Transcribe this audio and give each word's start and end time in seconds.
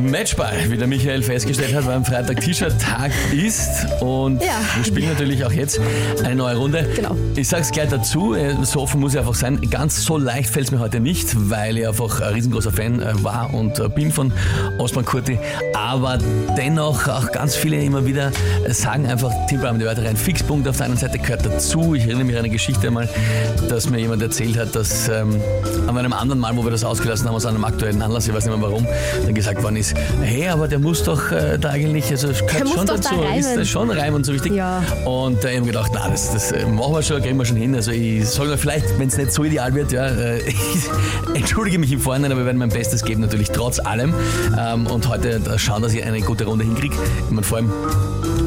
Matchball, 0.00 0.56
wie 0.68 0.76
der 0.76 0.86
Michael 0.86 1.22
festgestellt 1.22 1.74
hat, 1.74 1.86
weil 1.86 1.94
am 1.94 2.04
Freitag 2.04 2.40
T-Shirt-Tag 2.40 3.10
ist 3.32 3.68
und 4.00 4.42
Ja. 4.42 4.60
wir 4.76 4.84
spielen 4.84 5.08
natürlich 5.08 5.44
auch 5.44 5.52
jetzt 5.52 5.80
eine 6.24 6.34
neue 6.36 6.56
Runde. 6.56 6.88
Genau. 6.94 7.16
Ich 7.36 7.48
sag's 7.48 7.70
gleich 7.70 7.88
dazu, 7.88 8.34
äh, 8.34 8.54
so 8.62 8.80
offen 8.80 9.00
muss 9.00 9.12
ich 9.14 9.18
einfach 9.18 9.34
sein, 9.34 9.60
ganz 9.70 10.04
so 10.04 10.18
leicht 10.18 10.50
fällt's 10.50 10.70
mir 10.70 10.78
heute 10.78 11.00
nicht, 11.00 11.28
weil 11.50 11.78
ich 11.78 11.86
einfach 11.88 12.20
ein 12.20 12.34
riesengroßer 12.34 12.72
Fan 12.72 13.00
äh, 13.00 13.22
war 13.22 13.52
und 13.52 13.78
äh, 13.78 13.88
bin 13.88 14.12
von 14.12 14.32
Osman 14.78 15.04
Kurti, 15.04 15.38
aber 15.74 16.18
dennoch 16.56 17.08
auch 17.08 17.30
ganz 17.32 17.54
viele 17.56 17.82
immer 17.82 18.06
wieder 18.06 18.30
sagen 18.68 19.06
einfach, 19.06 19.32
Timpel 19.48 19.70
die 19.78 19.84
Wörter 19.84 20.04
rein, 20.04 20.16
Fixpunkt 20.16 20.66
auf 20.68 20.76
der 20.76 20.86
einen 20.86 20.96
Seite 20.96 21.18
gehört 21.18 21.44
dazu. 21.44 21.94
Ich 21.94 22.04
erinnere 22.04 22.24
mich 22.24 22.36
an 22.36 22.40
eine 22.44 22.50
Geschichte 22.50 22.90
mal, 22.90 23.08
dass 23.68 23.88
mir 23.88 23.98
jemand 23.98 24.22
erzählt 24.22 24.56
hat, 24.56 24.74
dass 24.74 25.08
ähm, 25.08 25.40
an 25.86 25.96
einem 25.96 26.12
anderen 26.12 26.40
Mal, 26.40 26.56
wo 26.56 26.64
wir 26.64 26.70
das 26.70 26.84
ausgelassen 26.84 27.26
haben, 27.28 27.34
aus 27.34 27.46
einem 27.46 27.64
aktuellen 27.64 28.02
Anlass, 28.02 28.26
ich 28.28 28.34
weiß 28.34 28.44
nicht 28.46 28.56
mehr 28.56 28.62
warum, 28.68 28.86
dann 29.24 29.34
gesagt 29.34 29.62
worden 29.62 29.76
ist, 29.76 29.89
hey, 30.22 30.48
aber 30.48 30.68
der 30.68 30.78
muss 30.78 31.02
doch 31.04 31.32
äh, 31.32 31.58
da 31.58 31.70
eigentlich, 31.70 32.10
also 32.10 32.28
gehört 32.28 32.68
schon 32.68 32.86
doch 32.86 32.96
da 32.98 33.10
dazu, 33.10 33.14
ist 33.38 33.56
das 33.56 33.68
schon 33.68 33.90
Reim 33.90 34.14
und 34.14 34.24
so 34.24 34.32
wichtig. 34.32 34.52
Ja. 34.52 34.82
Und 35.04 35.44
äh, 35.44 35.50
ich 35.50 35.56
habe 35.56 35.66
gedacht, 35.66 35.90
na, 35.94 36.08
das, 36.08 36.32
das 36.32 36.52
äh, 36.52 36.66
machen 36.66 36.92
wir 36.92 37.02
schon, 37.02 37.22
kriegen 37.22 37.38
wir 37.38 37.44
schon 37.44 37.56
hin. 37.56 37.74
Also 37.74 37.90
ich 37.90 38.26
soll 38.28 38.48
mir 38.48 38.58
vielleicht, 38.58 38.98
wenn 38.98 39.08
es 39.08 39.16
nicht 39.16 39.32
so 39.32 39.44
ideal 39.44 39.74
wird, 39.74 39.92
ja, 39.92 40.06
äh, 40.06 40.38
ich 40.38 40.56
entschuldige 41.34 41.78
mich 41.78 41.92
im 41.92 42.00
Vorhinein, 42.00 42.32
aber 42.32 42.42
wir 42.42 42.46
werden 42.46 42.58
mein 42.58 42.70
Bestes 42.70 43.04
geben, 43.04 43.20
natürlich 43.20 43.50
trotz 43.50 43.78
allem. 43.78 44.14
Ähm, 44.58 44.86
und 44.86 45.08
heute 45.08 45.30
äh, 45.36 45.58
schauen, 45.58 45.82
dass 45.82 45.92
ich 45.92 46.02
eine 46.04 46.20
gute 46.20 46.44
Runde 46.44 46.64
hinkriege. 46.64 46.94
Ich 47.26 47.30
meine, 47.30 47.42
vor 47.42 47.58
allem 47.58 47.72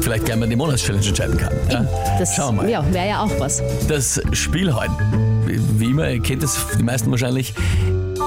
vielleicht 0.00 0.24
gleich 0.24 0.38
mal 0.38 0.48
die 0.48 0.56
Monatschallenge 0.56 1.06
entscheiden 1.06 1.36
kann. 1.36 1.52
Ja? 1.70 1.86
Das 2.18 2.34
Schauen 2.34 2.56
wir 2.56 2.62
mal. 2.62 2.70
Ja, 2.70 2.84
wäre 2.92 3.08
ja 3.08 3.22
auch 3.22 3.30
was. 3.38 3.62
Das 3.88 4.20
Spiel 4.32 4.74
heute, 4.74 4.92
wie 5.46 5.60
wie 5.78 5.90
immer, 5.90 6.10
ihr 6.10 6.20
kennt 6.20 6.42
es 6.42 6.56
die 6.78 6.82
meisten 6.82 7.10
wahrscheinlich. 7.10 7.54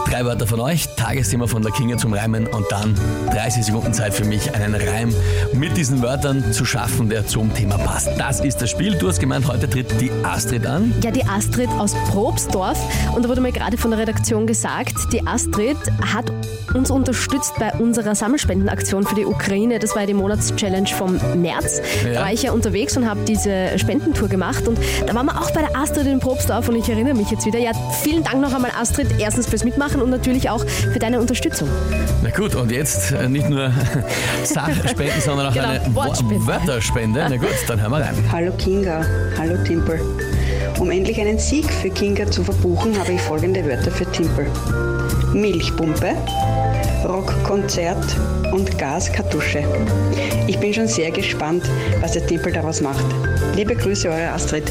Drei 0.05 0.25
Wörter 0.25 0.47
von 0.47 0.59
euch, 0.59 0.87
Tagesthema 0.95 1.47
von 1.47 1.61
der 1.61 1.71
Kinga 1.71 1.97
zum 1.97 2.13
Reimen 2.13 2.47
und 2.47 2.65
dann 2.69 2.95
30 3.31 3.65
Sekunden 3.65 3.93
Zeit 3.93 4.13
für 4.13 4.23
mich, 4.23 4.53
einen 4.53 4.75
Reim 4.75 5.13
mit 5.53 5.75
diesen 5.75 6.01
Wörtern 6.01 6.53
zu 6.53 6.65
schaffen, 6.65 7.09
der 7.09 7.27
zum 7.27 7.53
Thema 7.53 7.77
passt. 7.77 8.09
Das 8.17 8.39
ist 8.39 8.61
das 8.61 8.69
Spiel. 8.69 8.97
Du 8.97 9.07
hast 9.07 9.19
gemeint, 9.19 9.47
heute 9.47 9.69
tritt 9.69 9.99
die 9.99 10.11
Astrid 10.23 10.65
an. 10.65 10.93
Ja, 11.03 11.11
die 11.11 11.25
Astrid 11.25 11.69
aus 11.77 11.93
Probstdorf. 12.09 12.79
Und 13.15 13.25
da 13.25 13.29
wurde 13.29 13.41
mir 13.41 13.51
gerade 13.51 13.77
von 13.77 13.91
der 13.91 13.99
Redaktion 13.99 14.47
gesagt, 14.47 14.95
die 15.11 15.25
Astrid 15.25 15.77
hat 16.13 16.31
uns 16.73 16.91
unterstützt 16.91 17.53
bei 17.59 17.71
unserer 17.73 18.13
Sammelspendenaktion 18.13 19.03
für 19.05 19.15
die 19.15 19.25
Ukraine. 19.25 19.79
Das 19.79 19.95
war 19.95 20.01
ja 20.01 20.07
die 20.07 20.13
Monatschallenge 20.13 20.87
vom 20.87 21.17
März. 21.41 21.81
Ja. 22.05 22.13
Da 22.13 22.21
war 22.21 22.33
ich 22.33 22.43
ja 22.43 22.51
unterwegs 22.51 22.97
und 22.97 23.09
habe 23.09 23.21
diese 23.25 23.77
Spendentour 23.77 24.27
gemacht. 24.27 24.67
Und 24.67 24.77
da 25.05 25.13
waren 25.15 25.25
wir 25.25 25.39
auch 25.39 25.51
bei 25.51 25.61
der 25.61 25.75
Astrid 25.75 26.07
in 26.07 26.19
Probstdorf. 26.19 26.69
Und 26.69 26.75
ich 26.75 26.89
erinnere 26.89 27.13
mich 27.13 27.31
jetzt 27.31 27.45
wieder. 27.45 27.59
Ja, 27.59 27.71
vielen 28.03 28.23
Dank 28.23 28.41
noch 28.41 28.53
einmal, 28.53 28.71
Astrid. 28.79 29.07
Erstens 29.19 29.47
fürs 29.47 29.63
Mitmachen 29.63 29.86
und 29.95 30.09
natürlich 30.09 30.49
auch 30.49 30.63
für 30.65 30.99
deine 30.99 31.19
Unterstützung. 31.19 31.67
Na 32.23 32.29
gut, 32.29 32.55
und 32.55 32.71
jetzt 32.71 33.11
äh, 33.11 33.27
nicht 33.29 33.49
nur 33.49 33.71
Sachspenden, 34.43 35.21
sondern 35.23 35.47
auch 35.47 35.53
Genau, 35.53 35.67
eine 35.69 35.81
Wo- 35.93 35.95
Wortspende. 36.05 36.45
Wörterspende. 36.47 37.25
Na 37.29 37.37
gut, 37.37 37.49
dann 37.67 37.81
hören 37.81 37.91
wir 37.91 37.97
rein. 37.99 38.15
Hallo 38.31 38.51
Kinga, 38.57 39.05
hallo 39.37 39.55
Timpel. 39.63 39.99
Um 40.79 40.91
endlich 40.91 41.19
einen 41.19 41.39
Sieg 41.39 41.71
für 41.71 41.89
Kinga 41.89 42.29
zu 42.29 42.43
verbuchen, 42.43 42.97
habe 42.99 43.13
ich 43.13 43.21
folgende 43.21 43.65
Wörter 43.65 43.89
für 43.91 44.05
Timpel. 44.11 44.45
Milchpumpe, 45.33 46.15
Rockkonzert 47.07 48.17
und 48.51 48.77
Gaskartusche. 48.77 49.63
Ich 50.45 50.59
bin 50.59 50.73
schon 50.73 50.87
sehr 50.87 51.09
gespannt, 51.11 51.63
was 52.01 52.13
der 52.13 52.27
Timpel 52.27 52.51
daraus 52.51 52.81
macht. 52.81 53.05
Liebe 53.55 53.75
Grüße, 53.75 54.09
eure 54.09 54.29
Astrid. 54.29 54.69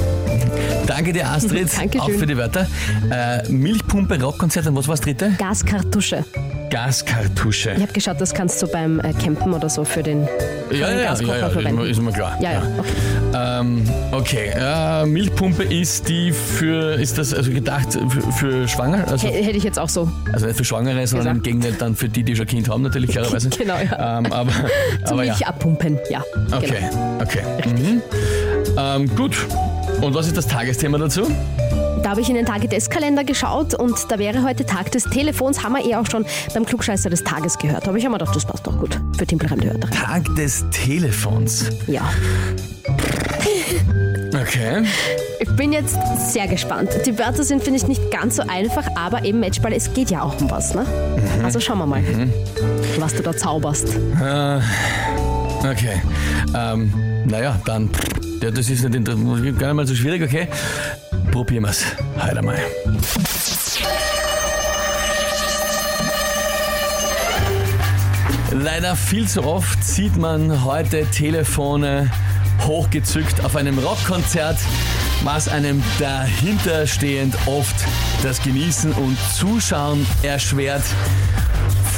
Danke 0.87 1.13
dir, 1.13 1.27
Astrid, 1.29 1.71
auch 1.99 2.11
für 2.11 2.27
die 2.27 2.37
Wörter. 2.37 2.67
Äh, 3.11 3.49
Milchpumpe, 3.51 4.21
Rockkonzert 4.21 4.67
und 4.67 4.77
was 4.77 4.87
war 4.87 4.97
das 4.97 5.01
dritte? 5.01 5.33
Gaskartusche. 5.39 6.25
Gaskartusche. 6.71 7.73
Ich 7.77 7.83
habe 7.83 7.93
geschaut, 7.93 8.21
das 8.21 8.35
kannst 8.35 8.61
du 8.63 8.67
beim 8.69 9.01
äh, 9.01 9.13
Campen 9.13 9.53
oder 9.53 9.69
so 9.69 9.85
für 9.85 10.03
den, 10.03 10.27
für 10.69 10.77
Ja, 10.77 10.89
den 10.89 10.97
ja, 10.99 11.03
ja, 11.05 11.11
Gaskocher 11.11 11.39
ja, 11.39 11.47
ist, 11.47 11.53
verwenden. 11.53 11.83
mir, 11.83 11.89
ist 11.89 12.01
mir 12.03 12.13
klar. 12.13 12.37
Ja, 12.41 12.53
ja, 12.53 12.63
okay. 12.79 12.91
Ähm, 13.35 13.91
okay, 14.13 14.51
äh, 14.57 15.07
Milchpumpe 15.07 15.63
ist 15.65 16.09
die 16.09 16.33
für, 16.33 16.95
ist 16.95 17.19
das 17.19 17.35
also 17.35 17.51
gedacht 17.51 17.89
für, 18.09 18.33
für 18.33 18.69
Schwanger? 18.69 19.07
Also, 19.09 19.29
Hätte 19.29 19.57
ich 19.57 19.65
jetzt 19.65 19.79
auch 19.79 19.89
so. 19.89 20.11
also 20.33 20.47
nicht 20.47 20.57
für 20.57 20.65
Schwangere, 20.65 21.07
sondern 21.07 21.37
im 21.37 21.43
Gesagt. 21.43 21.45
Gegenteil 21.45 21.73
dann 21.79 21.95
für 21.97 22.09
die, 22.09 22.23
die 22.23 22.35
schon 22.37 22.47
Kind 22.47 22.69
haben, 22.69 22.83
natürlich 22.83 23.11
klarerweise. 23.11 23.49
Genau, 23.57 23.75
ja. 23.79 24.19
Ähm, 24.19 24.33
aber 24.33 24.51
Zum 25.05 25.19
aber. 25.19 25.23
Milch 25.23 25.47
abpumpen, 25.47 25.99
ja. 26.11 26.23
Okay, 26.53 26.75
Genau. 26.91 27.21
okay. 27.23 27.41
Mhm. 27.67 28.03
Ähm, 28.79 29.17
gut. 29.17 29.37
Und 30.01 30.15
was 30.15 30.27
ist 30.27 30.37
das 30.37 30.47
Tagesthema 30.47 30.99
dazu? 30.99 31.23
Da 32.03 32.11
habe 32.11 32.21
ich 32.21 32.29
in 32.29 32.37
den 32.37 32.47
Tage-Des-Kalender 32.47 33.25
geschaut 33.25 33.75
und 33.75 33.97
da 34.11 34.19
wäre 34.19 34.45
heute 34.45 34.65
Tag 34.65 34.93
des 34.93 35.05
Telefons, 35.05 35.65
haben 35.65 35.75
wir 35.75 35.85
eh 35.85 35.97
auch 35.97 36.07
schon 36.09 36.25
beim 36.55 36.65
Klugscheißer 36.65 37.11
des 37.11 37.25
Tages 37.25 37.59
gehört. 37.59 37.89
Aber 37.89 37.97
ich 37.97 38.05
habe 38.05 38.13
mir 38.13 38.19
gedacht, 38.19 38.37
das 38.37 38.45
passt 38.45 38.67
doch 38.67 38.79
gut 38.79 39.01
für 39.19 39.27
Timpelreim 39.27 39.61
die 39.61 39.69
Wörter. 39.69 39.91
Tag 39.91 40.23
des 40.37 40.65
Telefons. 40.71 41.71
Ja. 41.89 42.03
Okay. 44.29 44.85
Ich 45.41 45.51
bin 45.57 45.73
jetzt 45.73 45.97
sehr 46.31 46.47
gespannt. 46.47 46.91
Die 47.07 47.19
Wörter 47.19 47.43
sind, 47.43 47.63
finde 47.63 47.79
ich, 47.79 47.89
nicht 47.89 48.11
ganz 48.11 48.37
so 48.37 48.43
einfach, 48.47 48.87
aber 48.95 49.25
eben 49.25 49.41
Matchball, 49.41 49.73
es 49.73 49.93
geht 49.93 50.11
ja 50.11 50.23
auch 50.23 50.41
um 50.41 50.51
was, 50.51 50.75
ne? 50.75 50.85
Also 51.43 51.59
schauen 51.61 51.79
wir 51.79 51.87
mal, 51.87 52.03
was 52.99 53.15
du 53.15 53.23
da 53.23 53.37
zauberst. 53.37 53.89
Äh, 54.23 54.61
okay. 55.73 56.01
Ähm, 56.55 56.93
naja, 57.27 57.61
dann. 57.65 57.91
Ja, 58.43 58.51
das 58.51 58.69
ist 58.69 58.89
nicht 58.89 59.05
gar 59.59 59.69
nicht 59.69 59.75
mal 59.75 59.87
so 59.87 59.95
schwierig, 59.95 60.23
okay? 60.23 60.49
Probieren 61.33 61.65
wir 61.65 61.71
es 61.71 61.85
heute 62.21 62.43
mal. 62.43 62.59
Leider 68.53 68.97
viel 68.97 69.27
zu 69.27 69.45
oft 69.45 69.83
sieht 69.83 70.17
man 70.17 70.65
heute 70.65 71.07
Telefone 71.11 72.11
hochgezückt 72.65 73.45
auf 73.45 73.57
einem 73.57 73.79
Rockkonzert, 73.79 74.59
was 75.25 75.49
einem 75.49 75.83
dahinterstehend 75.99 77.35
oft 77.47 77.77
das 78.23 78.43
Genießen 78.43 78.93
und 78.93 79.17
Zuschauen 79.35 80.07
erschwert. 80.23 80.83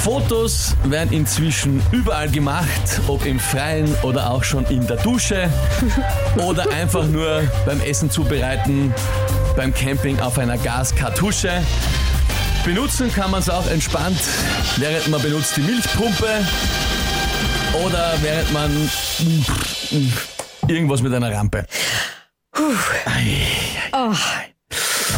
Fotos 0.09 0.75
werden 0.85 1.13
inzwischen 1.13 1.83
überall 1.93 2.31
gemacht, 2.31 3.03
ob 3.09 3.27
im 3.27 3.39
Freien 3.39 3.95
oder 3.97 4.31
auch 4.31 4.43
schon 4.43 4.65
in 4.69 4.87
der 4.87 4.97
Dusche 4.97 5.51
oder 6.37 6.65
einfach 6.71 7.05
nur 7.05 7.43
beim 7.67 7.79
Essen 7.83 8.11
zubereiten, 8.11 8.95
beim 9.55 9.75
Camping 9.75 10.19
auf 10.21 10.39
einer 10.39 10.57
Gaskartusche. 10.57 11.61
Benutzen 12.65 13.13
kann 13.13 13.31
man 13.31 13.41
es 13.41 13.51
auch 13.51 13.71
entspannt, 13.71 14.19
während 14.79 15.09
man 15.09 15.21
benutzt 15.21 15.59
die 15.59 15.61
Milchpumpe 15.61 16.27
oder 17.85 18.15
während 18.23 18.51
man 18.55 18.91
irgendwas 20.69 21.03
mit 21.03 21.13
einer 21.13 21.35
Rampe. 21.35 21.67
Oh, 22.57 24.15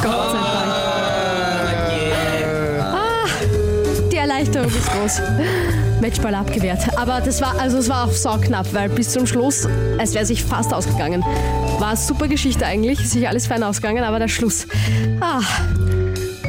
Gott 0.02 0.32
sei 0.32 0.38
Dank. 0.42 0.79
Erleichterung 4.50 4.68
ist 4.68 4.92
groß. 4.92 5.22
Matchball 6.00 6.34
abgewehrt. 6.34 6.80
Aber 6.96 7.20
das 7.20 7.40
war, 7.40 7.58
also 7.60 7.78
es 7.78 7.88
war 7.88 8.04
auch 8.04 8.12
sauknapp, 8.12 8.72
weil 8.72 8.88
bis 8.88 9.10
zum 9.10 9.26
Schluss, 9.26 9.68
es 9.98 10.14
wäre 10.14 10.24
sich 10.26 10.44
fast 10.44 10.72
ausgegangen. 10.72 11.22
War 11.78 11.88
eine 11.88 11.96
super 11.96 12.26
Geschichte 12.26 12.66
eigentlich, 12.66 13.00
ist 13.00 13.12
sich 13.12 13.28
alles 13.28 13.46
fein 13.46 13.62
ausgegangen, 13.62 14.02
aber 14.02 14.18
der 14.18 14.28
Schluss. 14.28 14.66
Ah, 15.20 15.40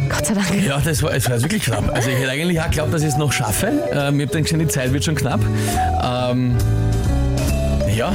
Gott 0.09 0.25
sei 0.25 0.33
Dank. 0.33 0.63
Ja, 0.65 0.79
das 0.83 1.03
war, 1.03 1.13
es 1.13 1.29
war 1.29 1.41
wirklich 1.41 1.63
knapp. 1.63 1.93
Also 1.93 2.09
ich 2.09 2.17
hätte 2.17 2.31
eigentlich 2.31 2.59
auch 2.59 2.65
geglaubt, 2.65 2.93
dass 2.93 3.01
ich 3.01 3.09
es 3.09 3.17
noch 3.17 3.31
schaffe. 3.31 3.67
Ähm, 3.93 4.19
ich 4.19 4.27
habe 4.27 4.33
dann 4.33 4.43
gesehen, 4.43 4.59
die 4.59 4.67
Zeit 4.67 4.91
wird 4.93 5.03
schon 5.03 5.15
knapp. 5.15 5.41
Ähm, 6.03 6.55
ja. 7.95 8.13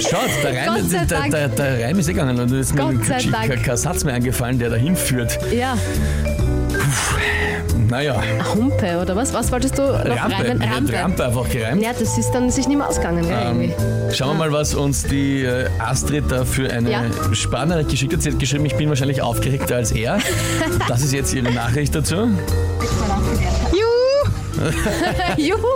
Schaut, 0.00 0.28
der 0.42 0.68
Reim, 0.68 0.90
der, 0.90 1.04
Dank. 1.06 1.30
der, 1.30 1.48
der 1.48 1.84
Reim 1.84 1.98
ist 1.98 2.08
eh 2.08 2.12
gegangen 2.12 2.38
und 2.38 2.50
es 2.52 2.70
ist 2.70 2.74
mir 2.74 3.56
kein 3.56 3.76
Satz 3.76 4.04
mehr 4.04 4.14
eingefallen, 4.14 4.58
der 4.58 4.70
dahin 4.70 4.96
führt. 4.96 5.38
Ja, 5.52 5.76
Naja, 7.88 8.20
Humpe 8.54 9.00
oder 9.00 9.16
was? 9.16 9.32
Was 9.32 9.50
wolltest 9.50 9.78
du 9.78 9.82
noch 9.82 9.92
Rampe, 10.04 10.34
reimen? 10.34 10.62
Rampe. 10.62 10.92
Rampe. 10.94 11.24
Einfach 11.26 11.48
gereimt. 11.48 11.82
Ja, 11.82 11.90
das 11.98 12.18
ist 12.18 12.30
dann 12.32 12.50
sich 12.50 12.68
nicht 12.68 12.76
mehr 12.76 12.86
ausgegangen, 12.88 13.24
Ähm, 13.30 13.62
irgendwie. 13.62 14.14
schauen 14.14 14.28
wir 14.30 14.34
mal, 14.34 14.52
was 14.52 14.74
uns 14.74 15.04
die 15.04 15.44
äh, 15.44 15.68
Astrid 15.78 16.24
da 16.30 16.44
für 16.44 16.70
eine 16.70 16.90
Ja. 16.90 17.02
spannende 17.32 17.84
geschickt 17.84 18.12
hat. 18.12 18.22
Sie 18.22 18.30
hat 18.30 18.38
geschrieben, 18.38 18.66
ich 18.66 18.74
bin 18.76 18.88
wahrscheinlich 18.88 19.22
aufgeregter 19.22 19.76
als 19.76 19.92
er. 19.92 20.18
Das 20.88 21.02
ist 21.02 21.12
jetzt 21.12 21.34
ihre 21.34 21.50
Nachricht 21.52 21.94
dazu. 21.94 22.28
Juhu, 25.36 25.66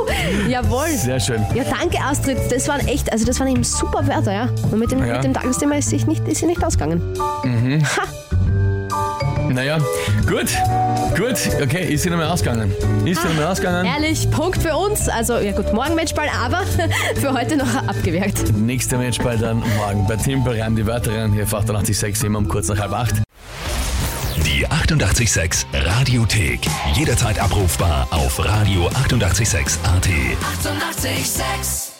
jawohl. 0.48 0.88
Sehr 0.96 1.20
schön. 1.20 1.44
Ja, 1.54 1.62
danke 1.64 1.98
Astrid. 2.02 2.36
Das 2.50 2.66
waren 2.68 2.86
echt, 2.88 3.12
also 3.12 3.24
das 3.24 3.38
waren 3.38 3.48
eben 3.48 3.62
super 3.64 4.06
Wörter, 4.06 4.32
ja. 4.32 4.48
Und 4.70 4.78
mit 4.78 4.90
dem, 4.90 5.06
Ja. 5.06 5.14
mit 5.14 5.24
dem 5.24 5.34
Tagesthema 5.34 5.76
ist 5.76 5.90
sich 5.90 6.06
nicht, 6.06 6.26
ist 6.26 6.38
sie 6.40 6.46
nicht 6.46 6.64
ausgegangen. 6.64 7.00
Naja, 9.52 9.78
gut, 10.26 10.48
gut, 11.16 11.36
okay, 11.62 11.92
ist 11.92 12.02
sie 12.04 12.10
noch 12.10 12.16
mal 12.16 12.28
ausgegangen. 12.28 12.72
Ist 13.04 13.20
sie 13.20 13.28
noch 13.28 13.36
mal 13.36 13.46
ausgegangen. 13.46 13.84
Ehrlich, 13.84 14.30
Punkt 14.30 14.62
für 14.62 14.74
uns. 14.74 15.08
Also, 15.08 15.38
ja 15.38 15.52
gut, 15.52 15.72
morgen 15.74 15.94
Matchball, 15.94 16.28
aber 16.42 16.62
für 17.16 17.32
heute 17.34 17.56
noch 17.56 17.74
abgewehrt. 17.86 18.50
Nächster 18.56 18.96
Matchball 18.96 19.36
dann 19.36 19.62
morgen 19.76 20.06
bei 20.06 20.16
Timpel, 20.16 20.58
rein 20.60 20.74
die 20.74 20.86
Wörter 20.86 21.14
rein. 21.14 21.32
Hier 21.32 21.44
auf 21.44 21.54
886 21.54 22.24
immer 22.24 22.38
um 22.38 22.48
kurz 22.48 22.68
nach 22.68 22.78
halb 22.78 22.92
acht. 22.92 23.16
Die 24.46 24.66
886 24.66 25.66
Radiothek. 25.72 26.60
Jederzeit 26.94 27.38
abrufbar 27.38 28.08
auf 28.10 28.40
radio886.at. 28.40 28.96
886! 29.04 29.78
886. 29.84 31.91